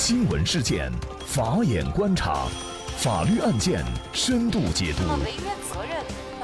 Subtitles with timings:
[0.00, 0.92] 新闻事件，
[1.26, 2.46] 法眼观察，
[2.98, 5.02] 法律案件深度解读，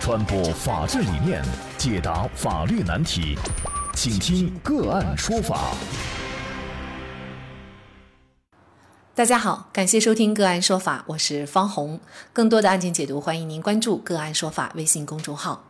[0.00, 1.40] 传播法治理念，
[1.78, 3.38] 解答法律难题，
[3.94, 5.70] 请听个案说法。
[9.14, 12.00] 大家好，感谢收听个案说法，我是方红。
[12.32, 15.62] 更多的案件解读，欢迎您关注个案说法微信公众号。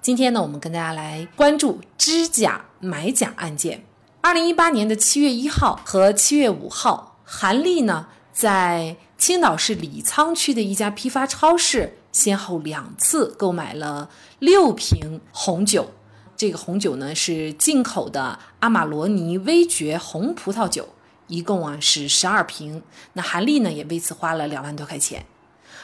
[0.00, 3.84] 今天呢，我们跟大家来关注知假买假案件。
[4.22, 15.92] 二零一八年的七月一号和七月五号，韩丽呢在青岛市李沧区的一家批发超市，先后两次购买了六瓶红酒。
[16.36, 20.88] 这个红酒呢是进口的阿玛罗尼微爵红葡萄酒，
[21.28, 22.82] 一共啊是十二瓶。
[23.12, 25.24] 那韩丽呢也为此花了两万多块钱。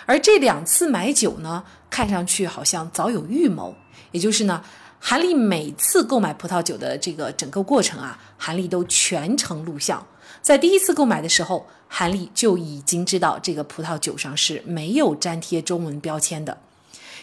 [0.05, 3.77] 而这两次买酒呢，看上去好像早有预谋。
[4.11, 4.65] 也就是呢，
[4.99, 10.05] 韩丽每次购买葡萄酒的这个整个过程啊，韩丽都全程录像。
[10.47, 16.57] 在第一次购买的时候，韩丽就已经知道这个葡萄酒上是没有粘贴中文标签的。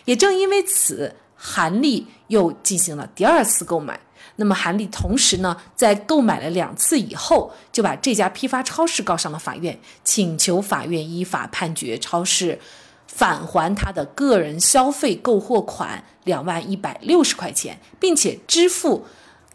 [0.03, 3.97] 也正因为此，韩丽又进行了第二次购买。
[4.35, 12.59] 那么，韩丽同时呢，在购买了两次以后，就把这家批发超市告上了法院，请求法院依法判决超市。
[13.07, 19.05] 返还他的个人消费购货款两万一百六十块钱，并且支付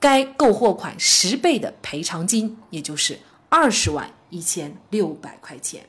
[0.01, 3.19] 该购货款十倍的赔偿金，也就是
[3.49, 5.83] 二十万一千六百块钱。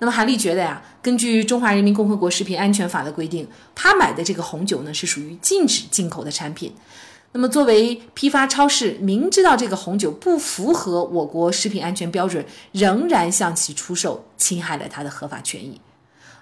[0.00, 6.72] 那么韩丽觉得呀，根据《中华人民共和国食品安全法》的规定，他买的这个红酒呢是属于禁止进口的产品。
[7.32, 15.80] 那么作为批发超市，明知道这个红酒不符合我国食品安全标准，仍然向其出售，侵害了他的合法权益。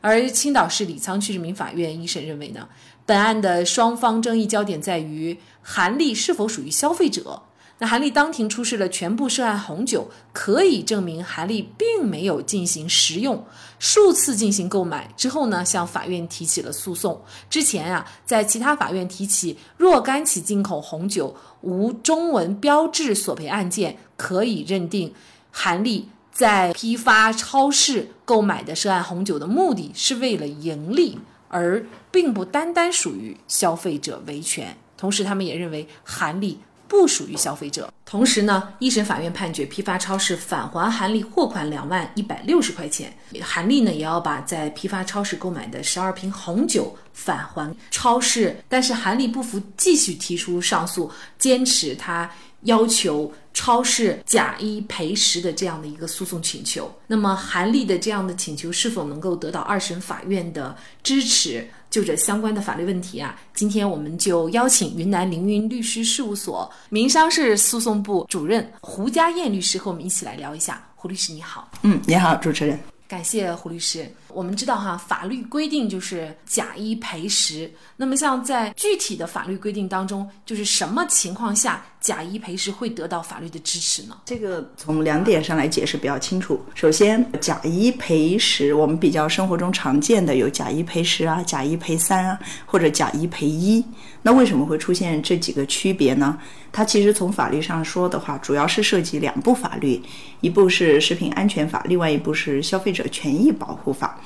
[0.01, 2.69] 而青岛市李沧区人民法院一审认为呢，
[3.05, 7.43] 本案的双方争议焦点在于韩丽是否属于消费者。
[7.79, 13.45] 那韩丽当庭出示了全部涉案红酒，可以证明韩丽并没有进行食用，
[13.79, 17.21] 数次进行购买之后呢，向法院提起了诉讼。
[17.51, 25.13] 之前啊，在其他法院提起若干起进口红酒无中文标志索赔案件，可以认定
[25.51, 26.09] 韩丽。
[26.33, 34.77] 在批发超市购买的涉案红酒的目的是为了盈利，而并不单单属于消费者维权。
[34.99, 37.93] 同时，他们也认为韩丽不属于消费者。
[38.05, 48.57] 同时呢，一审法院判决批发超市返还韩丽货款两万一百六十块钱，韩丽呢也要把在批发超市购买的十二瓶红酒返还超市。
[48.69, 52.31] 但是韩丽不服，继续提出上诉，坚持他。
[52.63, 60.75] 要求超市假一赔十的这样的一个诉讼请求，那么韩丽的这样的请求是否能够得到二审法院的
[61.05, 61.69] 支持？
[61.97, 70.87] 就这相关的法律问题啊，今天我们就邀请云南凌云律师事务所民商事诉讼部主任胡佳燕律师和我们一起来聊一下。
[70.95, 72.79] 胡律师你好，嗯，你好，主持人。
[73.09, 74.07] 感谢胡律师。
[74.37, 77.73] 我们知道哈，法律规定就是假一赔十。
[77.97, 84.19] 那么像在具体的法律规定当中，就是什么情况下假一赔十会得到法律的支持呢？
[84.27, 86.61] 这个从两点上来解释比较清楚。
[86.75, 93.83] 首先，假一赔十，我们比较生活中常见的有假一赔十啊，假一赔三啊，或者假一赔一。
[94.27, 96.37] 那为什么会出现这几个区别呢？
[96.73, 100.03] 它其实从法律上说的话，主要是涉及两部法律，
[100.41, 104.19] 一部是食品安全法，另外一部是消费者权益保护法。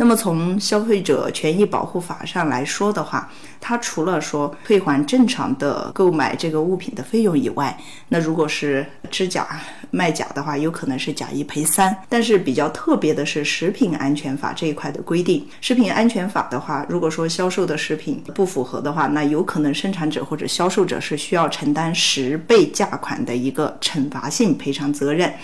[0.00, 3.28] 那么从消费者权益保护法上来说的话，
[3.60, 7.76] 它除了说退还正常的购买这个物品的费用以外，
[8.08, 9.60] 那如果是制假
[9.90, 11.94] 卖假的话，有可能是假一赔三。
[12.08, 25.34] 但是比较特别的是食品安全法这一块的规定，食品安全法的话，如果说销售的食品不符合的话，那有可能生产者或者销售者是需要承担十倍价款的一个惩罚性赔偿责任。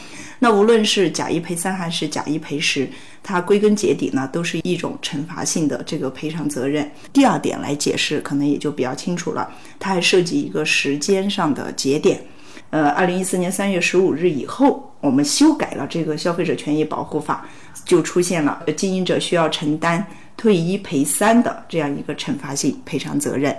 [0.45, 2.87] 那无论是假一赔三还是假一赔十，
[3.23, 6.87] 它归根结底呢，都是一种惩罚性的这个赔偿责任。
[7.15, 9.51] 第二点来解释，可能也就比较清楚了。
[9.79, 12.21] 它还涉及一个时间上的节点。
[12.69, 17.49] 呃，二零一四年三月十五日以后，我们修改了这个消费者权益保护法，
[17.87, 20.07] 就出现了经营者需要承担。
[20.37, 23.57] 退一赔三的这样一个惩罚性赔偿责任，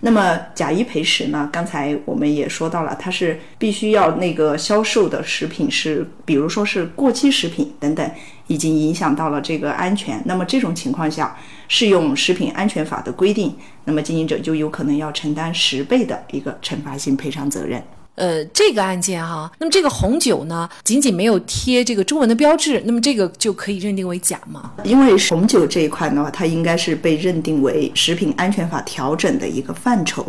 [0.00, 1.48] 那么假一赔十呢？
[1.52, 8.10] 刚才我们也说到了，它是必须要那个销售的食品是，比如说是过期食品等等，
[8.46, 10.22] 已经影响到了这个安全。
[10.24, 11.36] 那么这种情况下，
[11.66, 17.82] 适用食品安全法的规定，那么经营者就有可能要承担十倍的一个惩罚性赔偿责任。
[18.18, 24.72] 呃，这个案件哈，那么这个红酒呢，仅仅没有贴这个中文的标志，那么这个就可以认定为假吗？
[24.84, 30.26] 因为红酒这一块的话，它应该是被认定为食品安全法调整的一个范畴。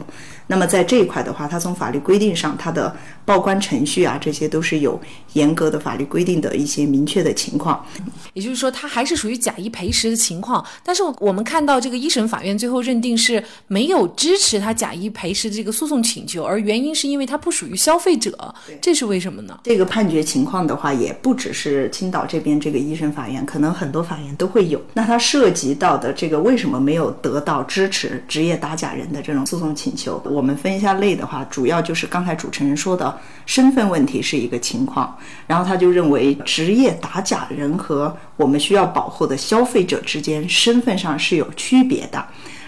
[0.51, 4.99] 那么在这一块的话，它从法律规定上，它的报关程序啊，这些都是有
[5.33, 7.85] 严格的法律规定的一些明确的情况。
[8.33, 10.65] 也就是说，它还是属于假一赔十的情况。
[10.83, 19.57] 但是我们看到这个一审法院最后认定是没有支持他假一赔十的这个诉讼请求，而原因是因为它不属于消费者，这是为什么呢？
[19.63, 24.81] 这个判决情况的话，也不只是青岛这边这个一审法院，可能很多法院都会有。
[24.93, 30.21] 那它涉及到的这个为什么没有得到支持职业打假人的这种诉讼请求？
[30.25, 35.17] 我们分一下类的话，主要就是刚才主持人说的身份问题是一个情况，
[35.47, 42.21] 然后他就认为职业打假人和我们需要保护的消费者之间身份上是有区别的，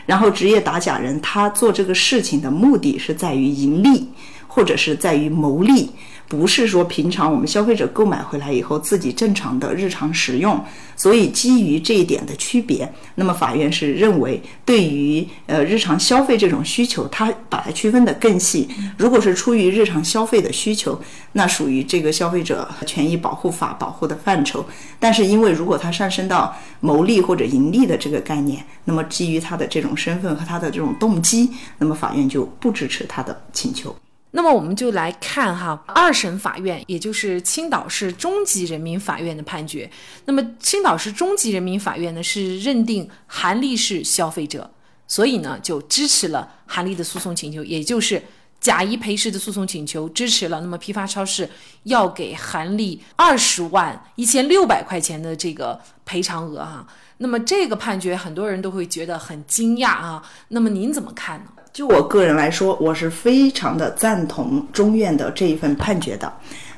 [0.06, 4.08] 然后职业打假人他做这个事情的目的是在于盈利，
[4.54, 5.90] 或者是在于牟利。
[6.28, 10.64] 不是说平常我们消费者购买回来以后自己正常的日常使用，
[10.96, 18.66] 所以基于这一点的区别，那么法院是认为对于呃日常消费这种需求，它把它区分的更细。
[18.98, 20.98] 如果是出于日常消费的需求，
[21.34, 24.66] 那属于这个消费者权益保护法保护的范畴。
[25.02, 31.50] 但是因为如果它上升到牟利或者盈利的这个概念，那么基于他的这种身份和他的这种动机，
[31.80, 33.94] 那么法院就不支持他的请求。
[34.34, 39.90] 那么我们就来看哈，二审法院，也就是青岛市中级人民法院的判决。
[40.26, 44.72] 那么青岛市中级人民法院呢是认定韩丽是消费者，
[45.06, 48.24] 所以呢就支持了韩丽的诉讼请求，也就是
[48.62, 50.62] 假一赔十的诉讼请求支持了。
[50.62, 51.50] 那么批发超市
[51.84, 56.88] 要给韩丽二十万一千六百块钱的这个赔偿额哈。
[57.18, 60.24] 那么这个判决很多人都会觉得很惊讶啊。
[60.48, 61.52] 那么您怎么看呢？
[61.74, 66.32] 就我个人来说，我是非常的赞同中院的这一份判决的。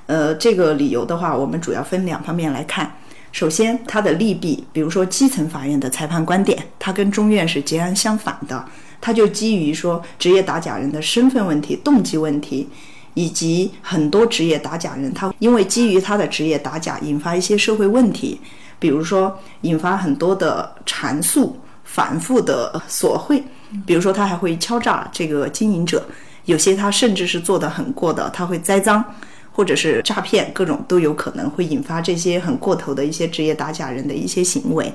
[0.05, 2.95] 呃，这个理由的话，我们主要分两方面来看。
[3.31, 8.63] 首先，它的利弊，比如说基层法院的裁判观点，它跟中院是截然相反的。
[9.01, 12.69] 它就基于说职业打假人的身份问题、动机问题，
[13.15, 18.39] 以及很多职业打假人他因为基于他的职业打假，引发一些社会问题，
[18.77, 23.43] 比如说引发很多的缠诉、反复的索贿。
[23.85, 26.05] 比如说，他还会敲诈这个经营者，
[26.45, 29.03] 有些他甚至是做的很过的，他会栽赃，
[29.51, 34.93] 或者是诈骗，各种都有可能会引发这些很过头的一些职业打假人的一些行为。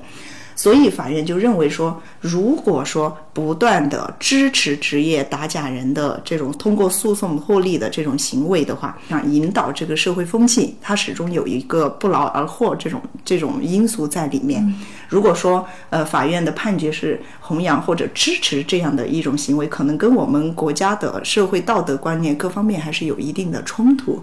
[0.58, 14.74] 所以法院就认为说，如果说不断的支持职业打假人的这种通过诉讼获利的这种行为的话，那，引导这个社会风气，它始终有一个不劳而获这种这种因素在里面。
[15.08, 24.20] 如果说呃法院的判决是弘扬或者支持这样的一种行为，可能跟我们国家的社会道德观念各方面还是有一定的冲突。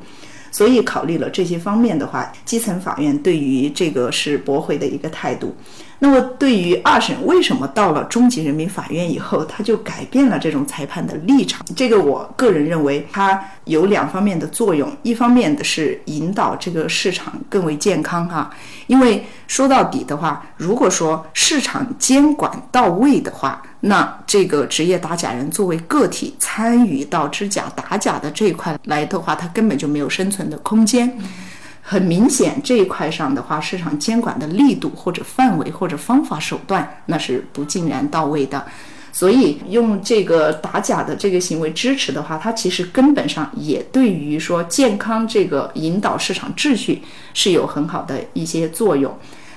[0.55, 5.53] 所以考虑了这些方面的话，基层法院对于这个是驳回的一个态度。
[5.99, 11.65] 那么对于二审，为什么到了中级人民法院以后，他就改变了这种裁判的立场？
[11.75, 14.89] 这个我个人认为，它有两方面的作用。
[15.03, 18.49] 一方面的是引导这个市场更为健康哈，
[18.87, 31.15] 因为说到底的话，如果说市场监管到位的话，那这个职业打假人作为个体参与到知假打假的这一块来的话，他根本就没有生存的空间。
[31.83, 38.65] 很明显，这一块上的话，市场监管的力度或者范围或者方法手段，那是不尽然到位的。
[39.11, 47.03] 所以用这个打假的这个行为支持的话，它其实根本上也对于说健康这个引导市场秩序
[47.35, 49.15] 是有很好的一些作用。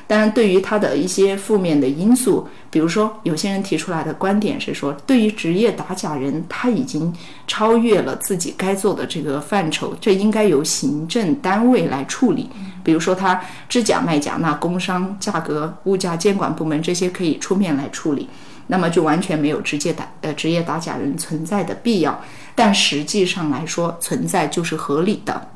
[0.08, 7.12] 当然，对于他的一些负面的因素，比如说有些人提出来的观点是说，对于职业打假人，他已经
[7.46, 12.48] 超越了自己该做的这个范畴，这应该由行政单位来处理。
[12.82, 13.38] 比如说他
[13.68, 18.26] 制假卖假，那工商价格物价监管部门这些可以出面来处理，
[18.68, 22.18] 那么就完全没有直接打呃职业打假人存在的必要。
[22.54, 25.48] 但实际上来说，存在就是合理的，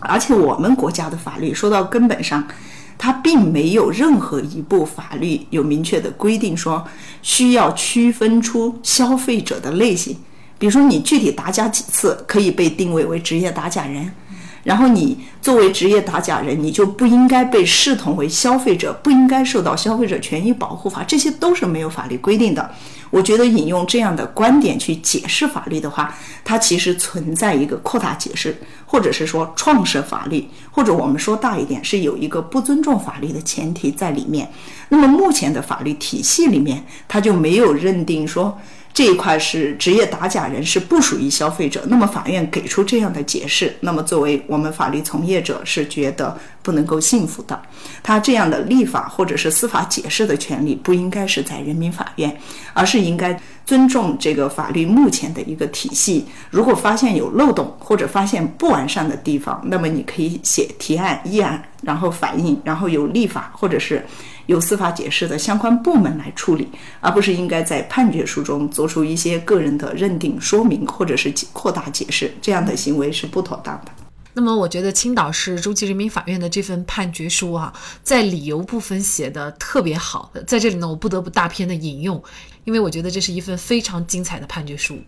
[0.00, 2.46] 而且我们国家的法律说到根本上。
[2.96, 6.84] 它并没有任何一部法律有明确的规定说
[7.22, 10.16] 需要区分出消费者的类型，
[10.58, 14.10] 比如说你具体打假几次可以被定位为职业打假人，
[14.62, 22.70] 然后你作为职业打假人，你就不应该被视同为消费者，不应该受到消费者权益保护法，这些都是没有法律规定的。
[23.10, 28.56] 我觉得引用这样的观点去解释法律的话，它其实存在一个扩大解释，
[28.94, 34.48] 或者是说创设法律，或者我们说大一点是有一个不尊重法律的前提在里面。
[34.88, 38.56] 那么目前的法律体系里面，它就没有认定说
[38.94, 47.60] 这一块是职业打假人是不属于消费者，那么法院给出这样的解释，那么作为我们法律从业者是觉得不能够信服的。
[48.04, 52.38] 他这样的立法或者是司法解释的权利不应该是在人民法院，
[52.72, 53.36] 而是应该
[53.66, 56.26] 尊重这个法律目前的一个体系。
[56.50, 64.06] 如果发现有漏洞或者发现不完善的地方，那么你可以写提案、议案，然后反映，然后有立法或者是。
[64.46, 66.68] 由司法解释的相关部门来处理，
[67.00, 73.92] 而不是应该在判决书中做出一些个人的认定、说明或者是扩大解释，这样的行为是不妥当的。
[74.36, 77.72] 那么，我觉得青岛市中级人民法院的这份判决书啊，
[78.02, 82.20] 在理由部分写的特别好，在这里呢，我不得不大篇的引用，
[82.64, 84.98] 因为我觉得这是一份非常精彩的判决书。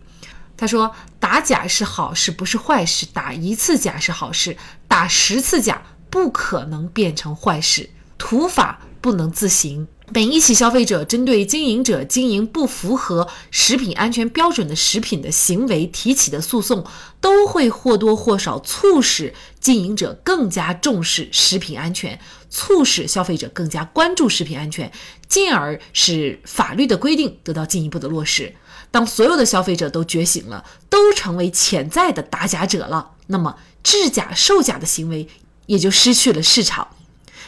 [0.55, 0.89] 他说
[1.19, 4.55] ：“打假是好事，不是坏事；打一次假是好事，
[4.87, 7.89] 打十次假不可能变成坏事。
[8.17, 9.87] 土法。”不能自行。
[10.11, 16.85] 每一起消费者针对经营者经营不符合食品安全标准的食品的行为提起的诉讼，
[17.21, 24.91] 都会或多或少促使经营者更加重视食品安全，促使消费者更加关注食品安全，
[25.29, 28.53] 进而使法律的规定得到进一步的落实。
[28.91, 35.29] 当所有的消费者都觉醒了，都成为潜在的打假者了，那么制假售假的行为
[35.67, 36.89] 也就失去了市场。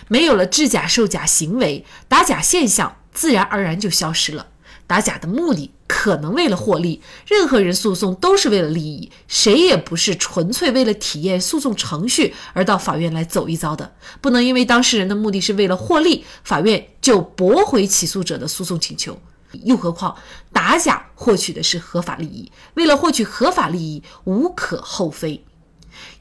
[0.09, 4.47] 没有了制假售假行为，打假现象自然而然就消失了。
[4.85, 13.93] 打假的目的可能为了获利，任何人诉讼都是为了利益，谁也不是纯粹为了体验诉讼程序而到法院来走一遭的。
[14.19, 19.21] 不能因为当事人的目的是为了获利，法院就驳回起诉者的诉讼请求。
[19.63, 20.15] 又何况
[20.51, 25.43] 打假获取的是合法利益，为了获取合法利益，无可厚非。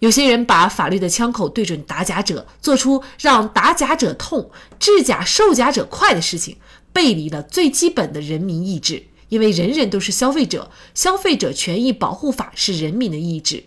[0.01, 6.57] 有些人把法律的枪口对准打假者，做出让打假者痛、制假售假者快的事情，
[6.93, 9.05] 背离了最基本的人民意志。
[9.29, 13.65] 因为人人都是消费者，消费者权益保护法是人民的意志。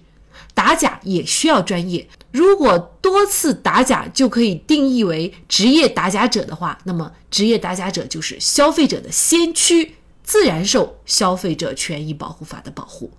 [0.55, 2.09] 打假也需要专业。
[2.31, 13.11] 如果多次打假就可以定义为职业打假者的话，那么职业打假者就是消费者的先驱，自然受消费者权益保护法的保护。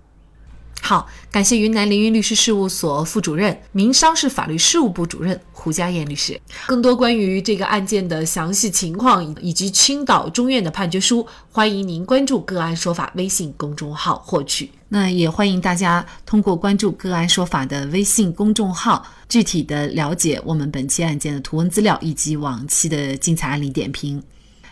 [0.93, 6.39] 好，感谢云南凌云律师事务所副主任、民商事法律事务部主任胡佳燕律师。
[6.67, 14.71] 更多关于这个案件的详细情况以及青岛中院的判决书，欢迎您关注“个案说法”微信公众号获取。
[14.91, 24.23] 那也欢迎大家通过关注“个案说法”的微信公众号，具体的了解我们本期案件的图文资料以及往期的精彩案例点评。